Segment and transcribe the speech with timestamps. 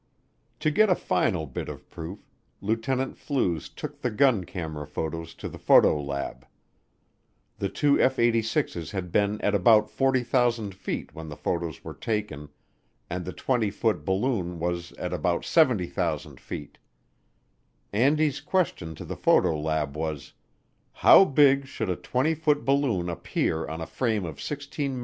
[0.61, 2.27] To get a final bit of proof,
[2.59, 6.43] Lieutenant Flues took the gun camera photos to the photo lab.
[7.59, 12.49] The two F 86's had been at about 40,000 feet when the photos were taken
[13.11, 16.79] and the 20 foot balloon was at about 70,000 feet.
[17.93, 20.33] Andy's question to the photo lab was,
[21.05, 24.99] "How big should a 20 foot balloon appear on a frame of 16 mm.